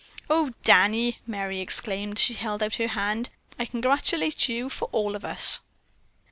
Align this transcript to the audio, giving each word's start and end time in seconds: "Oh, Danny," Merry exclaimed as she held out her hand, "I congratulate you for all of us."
"Oh, 0.31 0.55
Danny," 0.63 1.19
Merry 1.27 1.59
exclaimed 1.59 2.17
as 2.17 2.23
she 2.23 2.33
held 2.33 2.63
out 2.63 2.77
her 2.77 2.87
hand, 2.87 3.29
"I 3.59 3.65
congratulate 3.67 4.49
you 4.49 4.67
for 4.67 4.89
all 4.91 5.15
of 5.15 5.23
us." 5.23 5.59